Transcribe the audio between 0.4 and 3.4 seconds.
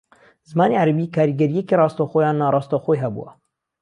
زمانی عەرەبی کاریگەرییەکی ڕاستەوخۆ یان ناڕاستەوخۆیی ھەبووە